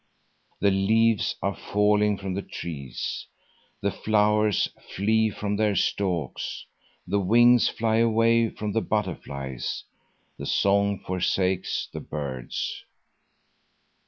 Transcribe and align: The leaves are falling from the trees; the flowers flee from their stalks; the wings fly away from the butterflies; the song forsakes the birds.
The 0.61 0.71
leaves 0.71 1.35
are 1.43 1.53
falling 1.55 2.17
from 2.17 2.33
the 2.33 2.41
trees; 2.41 3.27
the 3.81 3.91
flowers 3.91 4.67
flee 4.95 5.29
from 5.29 5.57
their 5.57 5.75
stalks; 5.75 6.65
the 7.05 7.19
wings 7.19 7.69
fly 7.69 7.97
away 7.97 8.49
from 8.49 8.71
the 8.71 8.81
butterflies; 8.81 9.83
the 10.39 10.47
song 10.47 10.97
forsakes 11.01 11.87
the 11.93 11.99
birds. 11.99 12.83